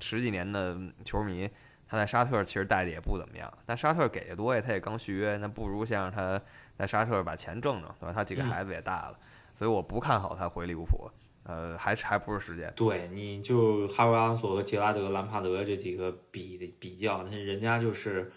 [0.00, 1.48] 十几年的球迷，
[1.86, 6.40] 他在沙特其实带的也不怎么样，但沙特给的多呀，他也刚续约，那不如先让他
[6.76, 8.12] 在沙特把钱挣挣，对吧？
[8.12, 9.18] 他几个孩子也大了，
[9.54, 11.10] 所以我不看好他回利物浦，
[11.44, 12.72] 呃，还是还不是时间。
[12.76, 18.30] 对，你就哈维阿索和杰拉德、兰帕德这几个比的比较，那人家就是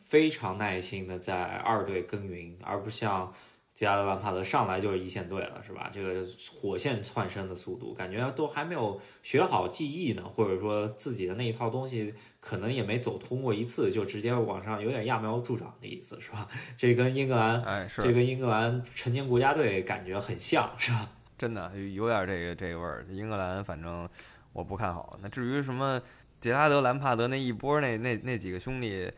[0.00, 3.32] 非常耐心的在二队耕耘，而不像。
[3.76, 5.90] 杰拉德·兰帕德上来就是一线队了，是吧？
[5.92, 16.48] 这个火线窜升的速度，感觉都还没有学好技艺呢，或者说自己的那一套东西可能也没走通过一次，就直接往上有点揠苗助长的意思，是吧？
[16.78, 21.10] 这跟英格兰，哎，是这跟英格兰成年国家队感觉很像，是吧？
[21.36, 23.04] 真的有点这个这个味儿。
[23.10, 24.08] 英格兰反正
[24.54, 25.18] 我不看好。
[25.20, 26.00] 那至于什么
[26.40, 29.12] 杰拉德·兰帕德那一波那那那几个兄弟。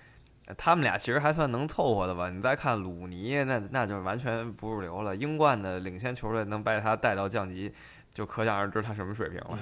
[0.56, 2.30] 他们俩其实还算能凑合的吧。
[2.30, 5.14] 你再看鲁尼，那那就完全不入流了。
[5.14, 7.70] 英冠的领先球队能把他带到降级，
[8.14, 9.58] 就可想而知他什么水平了。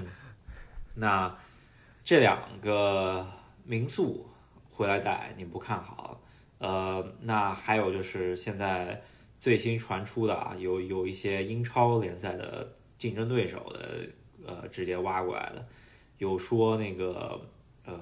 [0.95, 1.37] 那
[2.05, 3.27] 这两个
[3.65, 4.29] 民宿
[4.71, 6.21] 回来带你不看好？
[6.59, 9.03] 呃，那还有就是现在
[9.41, 14.09] 最新传出的啊，有有一些英超联赛的竞争对手的
[14.47, 15.67] 呃直接挖过来的，
[16.19, 17.41] 有说那个
[17.85, 17.99] 呃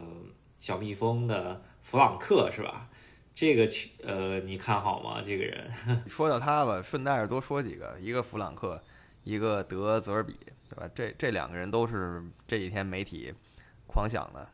[0.60, 1.62] 小蜜蜂的。
[1.84, 2.88] 弗朗克是吧？
[3.32, 3.68] 这个
[4.04, 5.22] 呃，你看好吗？
[5.24, 5.70] 这个人
[6.08, 8.82] 说到他吧，顺带着多说几个，一个弗朗克，
[9.22, 10.34] 一个德泽尔比，
[10.68, 10.88] 对吧？
[10.94, 13.32] 这这两个人都是这几天媒体
[13.86, 14.48] 狂想的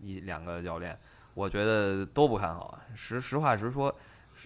[0.00, 0.98] 一两个教练，
[1.34, 2.78] 我觉得都不看好。
[2.94, 3.94] 实实话实说，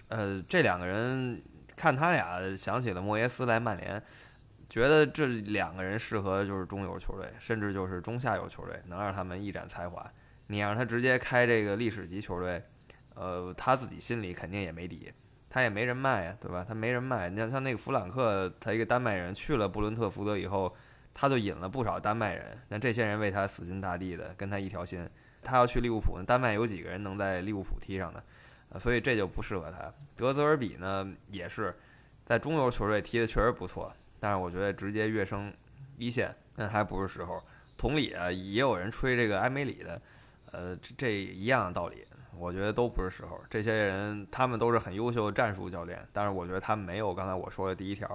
[0.07, 1.41] 呃，这两个人
[1.75, 4.01] 看他俩想起了莫耶斯来曼联，
[4.69, 10.11] 觉得这两个人适合就是中游球队，甚至就是中下游球队，能让他们一展才华。
[10.47, 12.63] 你让他直接开这个历史级球队，
[13.15, 15.11] 呃，他自己心里肯定也没底，
[15.49, 16.65] 他也没人脉呀，对吧？
[16.67, 17.29] 他没人脉。
[17.29, 20.75] 你像像那个弗朗克，他一个丹麦人去了布伦特福德以后，
[21.13, 25.09] 他就引了不少丹麦人，那这些人为他死心塌地的，跟他一条心。
[25.41, 28.23] 他要去利物浦，丹麦有几个人能在利物浦踢上的？
[28.79, 29.93] 所以这就不适合他。
[30.17, 31.73] 德泽尔比呢，也是
[32.25, 35.53] 在中游球队踢的确实不错，但是我觉得直接跃升
[35.97, 37.41] 一线那还不是时候。
[37.77, 40.01] 同理啊，也有人吹这个埃梅里的。
[40.55, 42.05] 呃，这这一样的道理，
[42.37, 43.37] 我觉得都不是时候。
[43.49, 48.09] 这些人他们都是很优秀的战术教练，但是我觉得他们没有刚才我说的第一条，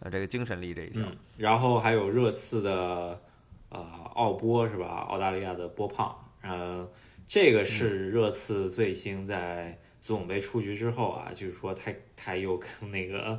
[0.00, 1.02] 呃，这个精神力这一条。
[1.36, 3.22] 然后还有热刺的
[3.68, 3.80] 呃
[4.14, 5.06] 奥波是吧？
[5.08, 6.88] 澳大利亚的波胖，呃，
[7.28, 13.38] 这个是热刺最新在足总杯出局之后啊，就是说他他又跟那个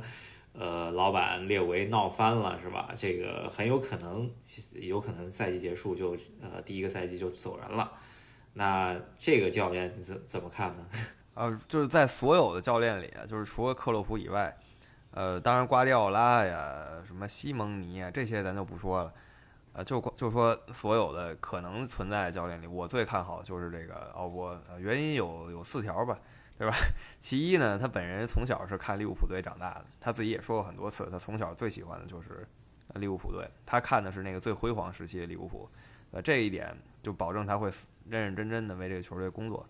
[0.52, 2.90] 呃老板列维闹翻了是吧？
[2.96, 4.30] 这个很有可能
[4.72, 7.92] 有可能赛季结束就呃第一个赛季就走人了。
[8.58, 10.86] 那这个教练你怎怎么看呢？
[11.34, 14.56] 呃， 就是在所有的教练里，就是除了克洛普以外，
[15.10, 19.12] 呃，当然瓜迪奥拉呀、什么西蒙尼啊这些咱就不说了，
[19.74, 24.58] 呃，就就说所有的可能存在的教练里，我最看好就是这个奥波。
[24.70, 26.18] 呃，原因有有四条吧，
[26.56, 26.74] 对吧？
[27.20, 32.48] 其一呢，他本人从小是看利物浦队长大的，他自己也说过很多次，他从小最喜欢的就是
[32.94, 35.68] 利物浦队，他看的是那个最辉煌时期的利物浦。
[36.12, 37.70] 呃，这一点就保证他会
[38.08, 39.66] 认认真真的为这个球队工作。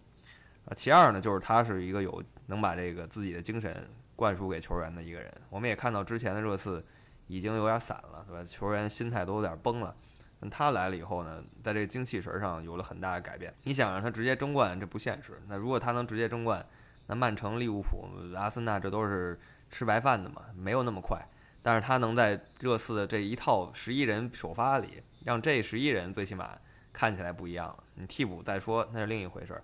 [0.66, 5.32] 啊，其二呢，就是他是一个有能把这个自己的精神灌输给球员的一个人。
[5.48, 6.84] 我们也看到之前的热刺
[7.26, 8.44] 已经有点散了，对吧？
[8.44, 9.94] 球员心态都有点崩了。
[10.40, 13.52] 那他来了以后呢，在这个精气神上有了很大的改变。
[13.62, 15.40] 你想让他直接争冠，这不现实。
[15.46, 16.66] 那如果他能直接争冠，
[17.06, 19.38] 那曼城、利物浦、阿森纳这都是
[19.70, 21.20] 吃白饭的嘛，没有那么快。
[21.62, 25.02] 但是他能在热刺的这一套十一人首发里。
[25.24, 26.56] 让这十一人最起码
[26.96, 27.76] 看起来不一样。
[27.96, 29.62] 你替补再说那是另一回事儿。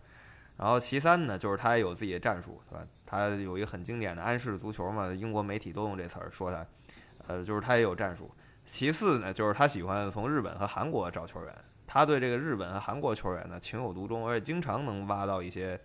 [0.58, 2.86] 然后其三呢，就是他也有自己的战术，对吧？
[3.06, 6.66] 他有一个很经典的安式足球嘛，英国媒体都用这词儿说他。
[7.26, 8.30] 呃，就是他也有战术。
[8.66, 11.54] 其次呢，就是他喜欢从日本和韩国找球员。
[11.86, 15.80] 他对这个日本和韩国球员呢情有独钟，而且经常能挖到一些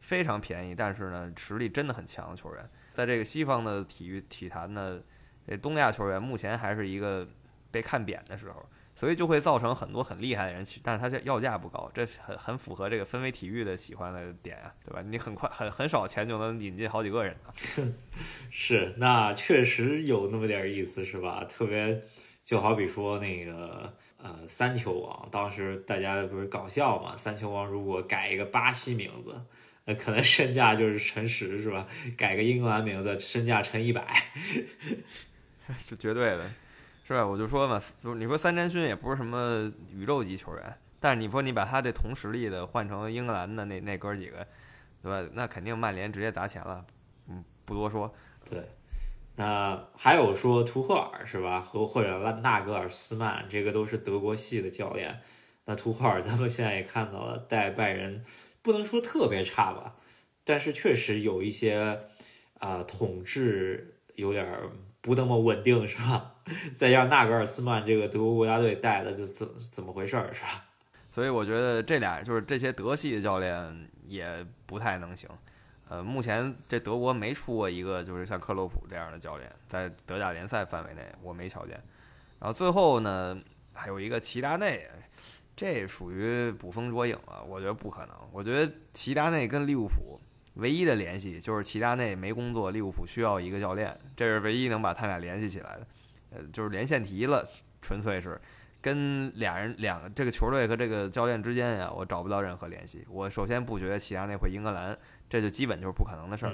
[0.00, 2.64] 非常便宜，但是呢实力真的很强的球员。
[2.94, 5.00] 在这个西方的体育体坛呢，
[5.46, 7.26] 这东亚球员目前还是一个
[7.70, 8.64] 被看扁的时候。
[8.94, 15.02] 所以就会造成很多很厉害的人，但是他这要价不高，这很很符合这个氛围体育的喜欢的点啊，对吧？
[15.02, 17.34] 你很快很很少钱就能引进好几个人
[18.50, 21.44] 是，那确实有那么点意思，是吧？
[21.48, 22.02] 特别
[22.44, 27.16] 就好比说那个呃三球王，当时大家不是搞笑嘛？
[27.16, 29.40] 三球王如果改一个巴西名字，
[29.86, 31.88] 那可能身价就是乘十，是吧？
[32.16, 34.22] 改个英格兰名字，身价乘一百，
[35.78, 36.50] 是绝对的。
[37.04, 37.26] 是吧？
[37.26, 44.46] 我就说嘛，就你说三詹勋也不是什么宇宙级球员，但是你说你把他这同实力的换成英格兰的那那哥几个，
[45.02, 45.28] 对吧？
[45.34, 46.84] 那肯定曼联直接砸钱了。
[47.28, 48.12] 嗯，不多说。
[48.48, 48.68] 对，
[49.36, 51.60] 那还有说图赫尔是吧？
[51.60, 55.20] 和或者拉纳格尔斯曼，这个都是德国系的教练。
[55.64, 58.24] 那图赫尔 咱们现在也看到了，带拜仁
[58.62, 59.96] 不能说特别差吧，
[60.44, 62.00] 但是确实有一些
[62.58, 64.46] 啊统治有点
[65.00, 66.31] 不那么稳定，是吧？
[66.74, 70.64] 再让纳格尔斯曼这个德国国家队带的，就怎怎么回事儿是吧？
[71.10, 75.28] 所以我觉得这俩就是这些德系的教练也不太能行。
[75.88, 81.78] 呃，目前这德国没出过一个就是像克洛普这样的教练，在德甲联赛范围内我没瞧见。
[82.38, 83.38] 然后最后呢，
[83.74, 84.88] 还有一个齐达内，
[85.54, 88.16] 这属于捕风捉影了，我觉得不可能。
[88.32, 90.18] 我觉得齐达内跟利物浦
[90.54, 95.86] 唯一的联系就是齐达内没工作，利物浦需要一个教练，这是唯一能把他俩联系起来的。
[96.34, 97.46] 呃，就是连线题了，
[97.80, 98.40] 纯粹是
[98.80, 103.04] 跟俩人两个这个球队和这个教练之间呀，我找不到任何联系。
[103.08, 106.52] 我首先不觉得齐达内会英格兰，这就基本就是不可能的事儿。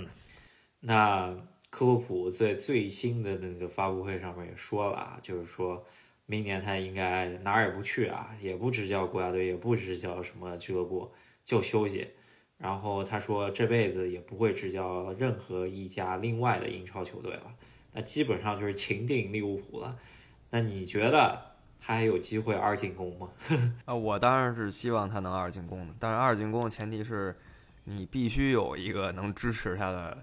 [0.81, 1.35] 那
[1.71, 5.85] 科普在最新的那个发布会上面也说了啊，就是说
[6.27, 11.11] 明年他应该哪儿也不去啊，也不执教国家队，也不执教什么俱乐部，
[11.45, 12.09] 就休息。
[12.59, 17.55] 然后他说这辈子也不会执教任何一家另外的英超球队了，
[17.99, 19.97] 那基本上就是情定利物浦了。
[20.51, 23.29] 那你觉得他还有机会二进宫吗？
[23.87, 27.37] 啊，我当然是希望他能二进宫的，但是二进宫的前提是
[27.85, 30.19] 你必须有一个能支持他的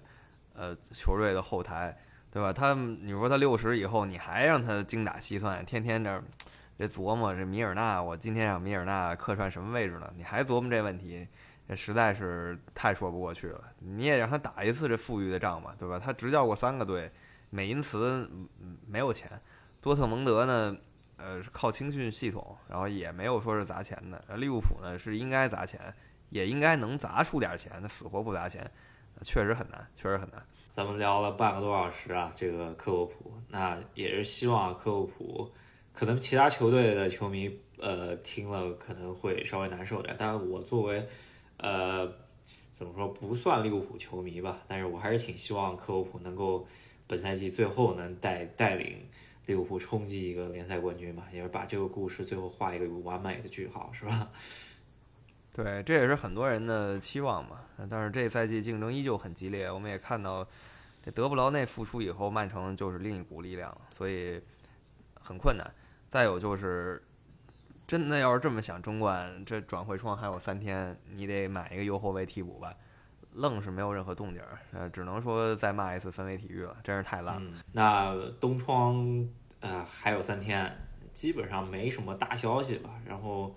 [0.54, 1.98] 呃球队的后台，
[2.32, 2.54] 对吧？
[2.54, 6.24] 他你说他六十以后你还让他精打细算，天天这
[6.80, 10.10] 这琢磨这米尔纳，我今天让米尔纳客串什么位置呢？
[10.16, 11.28] 你还琢磨这问题？
[11.68, 13.62] 这实在是太说不过去了。
[13.80, 16.00] 你也让他打一次这富裕的仗嘛，对吧？
[16.00, 17.12] 他执教过三个队，
[17.56, 18.30] 美因茨
[18.86, 19.32] 没有钱，
[19.80, 20.76] 多特蒙德呢，
[21.16, 24.36] 呃，是靠青训系统，然后也没有说是砸钱的。
[24.36, 25.80] 利物浦呢是应该砸钱，
[26.32, 28.70] 也应该能砸出点钱，他死活不砸钱，
[29.22, 30.46] 确实很难，确实很难。
[30.74, 35.50] 咱们聊了半个多小时啊，这个克洛普，那也是希望克洛普，
[35.94, 41.08] 可能其他球队的球迷呃听了可能会稍微难受点，但是我作为
[41.56, 42.06] 呃，
[42.74, 46.68] 怎么说不算利物浦球迷吧，但是我还是挺希望克洛普能够
[47.08, 49.08] 本赛季最后能带带领
[49.46, 54.30] 利物浦冲击一个联赛冠军嘛，也是把这个故事最后画一个完美的句号，是吧？
[55.54, 57.62] 对，这也是很多人的期望嘛。
[57.90, 60.48] 但是这赛季竞争依旧很激烈，我们也看到
[61.04, 64.42] 这德布劳内复出以后，曼城就是另一股力量，所以
[65.22, 65.70] 很困难。
[66.10, 67.02] 再有就是。
[67.88, 72.74] 真的要是这么想争冠，这转会窗还有三天，你得买一个右后卫替补吧，
[73.36, 77.52] 愣是没有任何动静儿，呃，只能说再骂一次氛围体育了，真是太烂了。
[77.74, 79.28] 那东窗
[79.60, 80.76] 呃还有三天，
[81.14, 82.90] 基本上没什么大消息吧。
[83.06, 83.56] 然后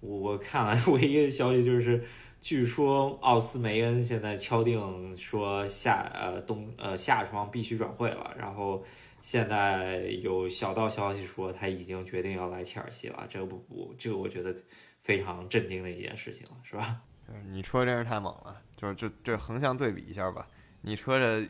[0.00, 2.04] 我看了 唯一的消息就是，
[2.40, 8.84] 据说奥斯梅恩现在敲定说夏呃冬呃夏窗必须转会了，然后。
[9.24, 14.52] 现在有小道消息说他已经决定要来切尔西了，这个不不，这个我觉得
[15.00, 17.00] 非常震惊的一件事情了，是吧？
[17.48, 20.44] 你说真是太猛了，就是这这横向对比一下吧。
[20.80, 21.48] 你说这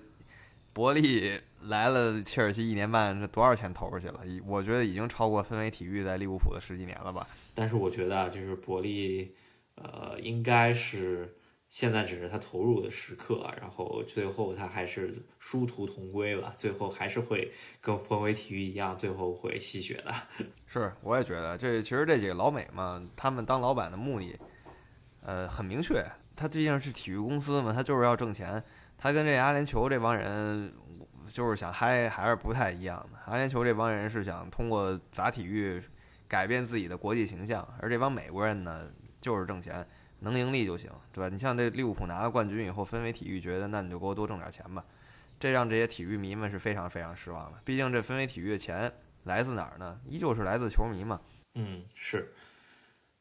[0.74, 4.20] 伯利来了切尔西一年半，这多少钱投出去了？
[4.46, 7.26] 我觉得已经超过氛围体育在利物浦的十几年了吧。
[7.54, 9.34] 但是我觉得就是伯利，
[9.76, 11.34] 呃，应该是。
[11.72, 20.14] 现在只是他投入的时刻，然后最后他还是殊途同归吧，最后还是会跟氛围体育一样，最后会吸血的。
[20.68, 24.38] 是，我也觉得这其实这几个老美嘛，他们当老板的目的，
[25.22, 26.04] 呃，很明确，
[26.42, 28.60] 他毕竟是体育公司嘛，他就是要挣钱。
[28.98, 30.72] 他跟这阿联酋这帮人
[31.28, 33.18] 就是想嗨，还是不太一样的。
[33.26, 35.80] 阿联酋这帮人是想通过砸体育
[36.26, 39.86] 改变自己的国际形象，而这帮美国人呢，就是挣钱。
[40.18, 41.28] 能盈利就行，对吧？
[41.28, 44.84] 你像这利物浦拿了冠军以后，氛围体育觉得那你就给我多挣点钱吧，
[45.40, 47.58] 这让这些体育迷们是非常非常失望的。
[47.64, 48.92] 毕竟这氛围体育的钱
[49.24, 49.98] 来自哪儿呢？
[50.06, 51.20] 依旧是来自球迷嘛。
[51.54, 52.32] 嗯，是。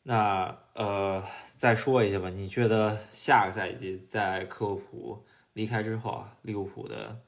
[0.03, 1.23] 那呃，
[1.55, 7.21] 再说一下吧，你觉得下个赛季在克洛普离开之后啊，利物浦的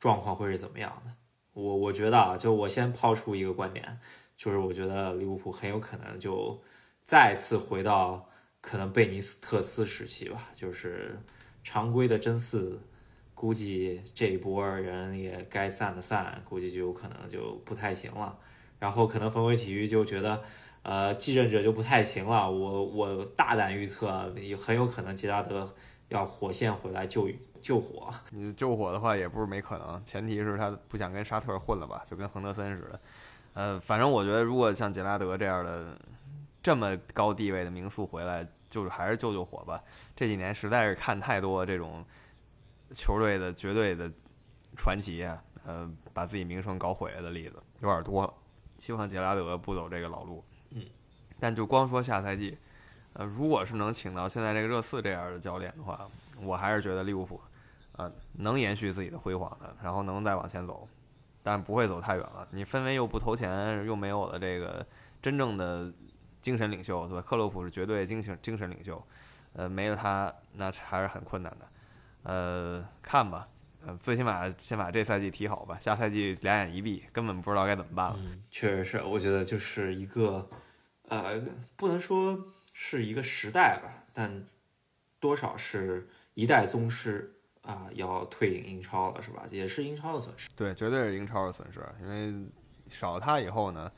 [0.00, 1.12] 状况会是怎么样的？
[1.52, 3.98] 我我觉得啊，就我先抛出一个观点，
[4.36, 6.60] 就是我觉得利物浦很有可能就
[7.04, 8.24] 再次回到。
[8.60, 11.16] 可能贝尼斯特斯时期吧，就是
[11.62, 12.82] 常规的真四，
[13.32, 18.36] 估计这一波人也该散的散，估计就有可能就不太行了。
[18.80, 20.42] 然后可能氛围体育就觉得，
[20.82, 22.50] 呃，继任者就不太行了。
[22.50, 25.74] 我我大胆预测，也很有可能杰拉德
[26.08, 27.28] 要火线回来救
[27.60, 28.12] 救火。
[28.30, 33.00] 你救火的话也不是没可能，前提是他不想跟沙特混了吧，就跟亨德森似的。
[33.54, 35.98] 呃，反正我觉得如果像杰拉德这样的。
[36.60, 39.82] 这么高地位的名宿回来，就是还是救救火吧。
[40.14, 42.04] 这几年实在是看太多这种
[42.92, 44.10] 球队的绝对的
[44.76, 45.24] 传奇，
[45.64, 48.34] 呃，把自己名声搞毁了的例子有点多了。
[48.76, 50.44] 希望杰拉德不走这个老路。
[51.38, 52.56] 但就光说下赛季，
[53.12, 56.08] 呃，如果是能请到现在这个热刺这样的教练的话，
[56.40, 57.40] 我还是觉得利物浦，
[57.92, 60.88] 呃，能延续自己的辉煌的，然后能再往前走，
[61.42, 62.46] 但不会走太远了。
[62.50, 64.86] 你氛围又不投钱，又没有了这个
[65.22, 65.92] 真正的。
[66.40, 67.20] 精神领袖对吧？
[67.20, 69.04] 克洛普是绝对精神精神领袖，
[69.54, 71.66] 呃，没了他那还是很困难的，
[72.22, 73.44] 呃，看吧，
[73.84, 78.16] 呃，最起码先把这赛季踢好吧，下赛季两眼一闭，根本不知道该怎么办了。
[78.52, 80.48] 确实是，我觉得就是一个，
[81.08, 81.42] 呃，
[81.76, 84.46] 不能说是一个时代吧，但
[85.20, 89.44] 多少是一代宗师啊，要退隐英超了，是吧？
[89.50, 90.48] 也是英超的损失。
[90.56, 92.48] 对，绝对是英超的损失，因为
[92.88, 93.90] 少了他以后呢。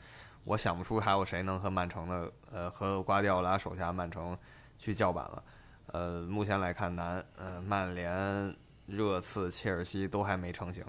[0.43, 4.37] 我想不出还有谁能和曼城的呃和瓜迪奥拉手下曼城
[4.79, 5.45] 去叫板了。
[5.89, 8.57] 呃，目前来看难，呃，曼联、
[8.87, 10.83] 热刺、切尔西都还没成型，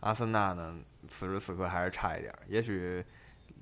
[0.00, 2.34] 阿森纳呢，此时此刻还是差一点。
[2.48, 3.04] 也许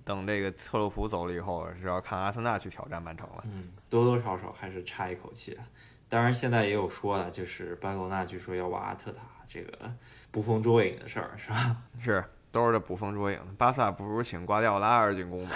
[0.04, 3.44] 等这个特洛普走了以后，是要看阿森纳去挑战曼城了。
[3.44, 5.58] 嗯，多多少少还是差一口气。
[6.08, 9.90] 当然，现在也有说了，就是巴塞罗那据说要挖特塔这个
[10.30, 11.76] 捕风捉影的事儿，是吧？
[11.98, 13.38] 是，都是这捕风捉影。
[13.56, 15.54] 巴萨不如请瓜迪奥拉二进攻吧？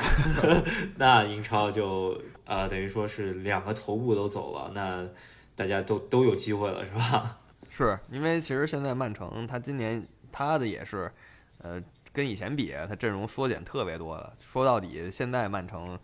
[0.97, 5.07] 那英超就呃，等于说是两个头部都走了，那
[5.55, 7.37] 大家都都有机会了，是吧？
[7.69, 11.13] 是因为其实现在曼城他今年他的也是，
[11.59, 11.83] 呃，
[12.17, 14.33] 跟以前比，他阵容缩减特别多了。
[14.41, 15.99] 说到底，现在曼城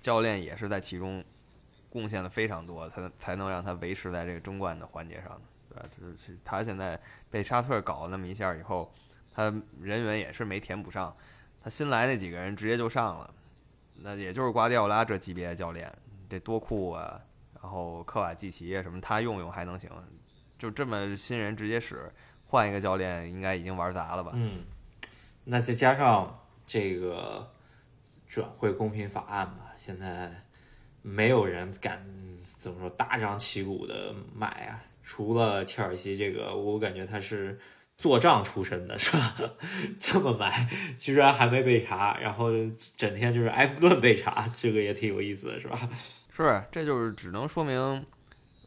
[0.00, 1.22] 教练也是在其中。
[1.92, 5.38] 贡献了非常多，他才能让他维持在这个争冠的环节上，
[5.68, 5.86] 对吧？
[5.94, 6.98] 就是他现在
[7.28, 8.90] 被沙特搞了那么一下以后，
[9.30, 11.14] 他人员也是没填补上，
[11.62, 13.34] 他新来那几个人直接就上了，
[13.96, 15.92] 那也就是瓜迪奥拉这级别的教练，
[16.30, 17.20] 这多库啊，
[17.60, 19.90] 然后科瓦季奇什么，他用用还能行，
[20.58, 22.10] 就这么新人直接使，
[22.46, 24.32] 换一个教练应该已经玩砸了吧？
[24.34, 24.64] 嗯，
[25.44, 27.52] 那再加上这个
[28.26, 30.42] 转会公平法案嘛，现在。
[31.04, 32.00] 没有人敢
[32.44, 37.58] 怎么说大张旗鼓的买啊，除了切尔西这个，我感觉他是
[37.98, 39.34] 做账出身的，是吧？
[39.98, 42.52] 这么买居然还没被查，然后
[42.96, 45.76] 整天就是埃弗顿被查，这个也挺有意思的，是吧？
[46.30, 48.06] 是，这就是只能说明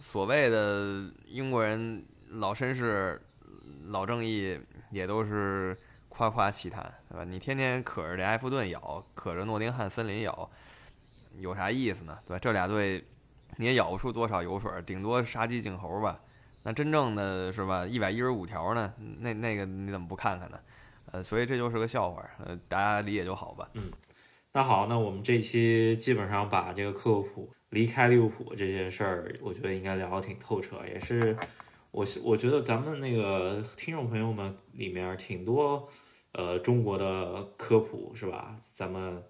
[0.02, 3.22] 所谓的英国人老绅士、
[3.86, 4.60] 老正义
[4.92, 5.78] 也都是
[6.16, 7.26] 夸夸其谈，对吧？
[7.26, 10.50] 你天天可着这埃弗顿咬，可着诺丁汉森林咬。
[11.40, 12.18] 有啥意思呢？
[12.26, 12.40] 对吧？
[12.40, 13.04] 这俩队
[13.58, 16.22] 你也咬不出多少油水，顶多杀鸡儆猴吧。
[16.64, 17.86] 那真正的是吧？
[17.86, 18.94] 一百一十五条呢？
[19.20, 20.58] 那那个你怎么不看看呢？
[21.12, 23.70] 呃，所以这就是个笑话，呃，大家理解就好吧。
[23.74, 23.92] 嗯，
[24.54, 31.38] 那好，那我们这期基本上把这个克洛普离开利物浦这件事儿，我觉得应该聊得挺透彻，也是
[31.92, 35.88] 我我觉得咱们那个听众朋友们里面挺多
[36.36, 38.56] 呃中国的科普是吧？
[38.62, 39.24] 咱们。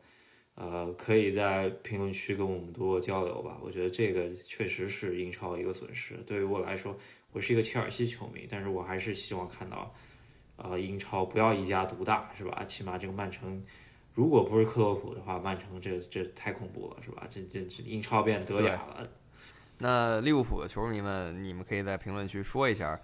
[0.58, 3.58] 呃，可以在评论区跟我们多交流吧。
[3.62, 6.16] 我觉得这个确实是英超一个损失。
[6.26, 6.97] 对于我来说，
[7.34, 9.93] 我是一个切尔西球迷，但是我还是希望看到，
[10.56, 12.64] 呃，英超不要一家独大，是吧？
[12.64, 13.62] 起码这个曼城，
[14.14, 17.28] 如果不是克洛普的话，曼城这这太恐怖了，是吧？
[17.30, 19.06] 这这这英超变德甲了。
[19.80, 22.97] 那利物浦的球迷们，你们可以在评论区说一下，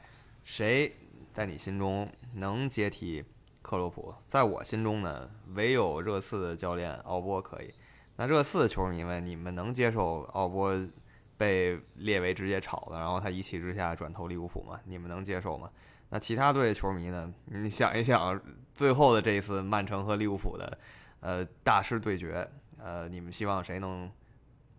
[0.45, 0.89] 谁
[1.33, 3.21] 在你心中能接替？
[3.61, 7.73] 克洛普在我心中呢，唯有热刺的教练奥波可以。
[8.15, 10.75] 那热刺球迷们，你们能接受奥波
[11.37, 14.79] 被列为直接炒的，然后他一气之下转投利物浦吗？
[14.85, 15.69] 你们能接受吗？
[16.09, 17.33] 那其他队的球迷呢？
[17.45, 18.39] 你想一想，
[18.75, 20.77] 最后的这一次曼城和利物浦的
[21.21, 22.47] 呃大师对决，
[22.77, 24.11] 呃，你们希望谁能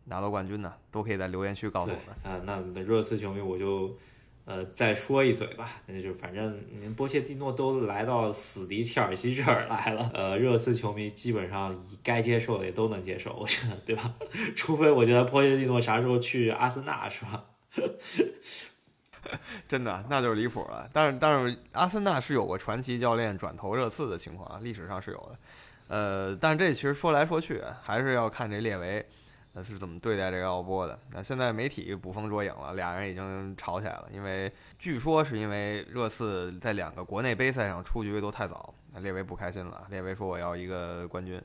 [0.05, 0.74] 拿到冠军呢？
[0.91, 2.35] 都可以在留言区告诉我们。
[2.35, 3.97] 啊，那热刺球迷我就。
[4.45, 6.61] 呃，再说一嘴吧，那就反正
[6.97, 14.12] 波切蒂诺都来到死敌切尔西这儿来了，呃，热刺球迷基本上该接受的也都能接受，我觉得，对吧？
[14.57, 17.45] 除非我觉得波切蒂诺啥时候去阿森纳，是吧？
[19.68, 20.90] 真的，那就是离谱了。
[20.93, 25.38] 但是，但是阿森纳是有过传奇教练转投热刺的情况，历史上是有的。
[25.86, 29.07] 呃，但是这其实说来说去，还是要看这列维。
[29.55, 30.98] 那是怎么对待这个奥波的？
[31.12, 34.09] 那现在媒体捕风捉影了，俩人已经吵起来了。
[34.11, 39.86] 因为据说是因为热刺在两个国内杯赛上出局都太早，那列维不开心了。
[39.90, 41.38] 列维说：“我要一个冠军。”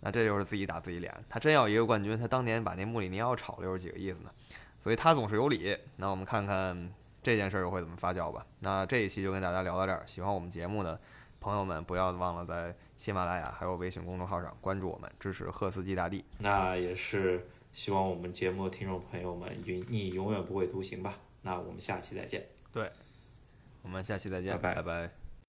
[0.00, 1.14] 那这就是自己打自己脸。
[1.28, 4.30] 他真要一个冠军，他当年把那穆里尼奥炒了又是几个意思呢？
[4.82, 5.78] 所以他总是有理。
[5.94, 6.92] 那我们看看
[7.22, 8.44] 这件事又会怎么发酵吧。
[8.58, 10.02] 那这一期就跟大家聊到这儿。
[10.06, 11.00] 喜欢我们节目的
[11.40, 12.74] 朋友们，不要忘了在。
[12.96, 16.24] 喜马拉雅还有微信公众号上关注我们，支持赫斯基大帝。
[16.38, 21.18] 那也是希望我们节目的听众朋友们，永你永远不会独行吧。
[21.42, 22.46] 那我们下期再见。
[22.72, 22.90] 对，
[23.82, 25.23] 我们下期再见，拜拜拜。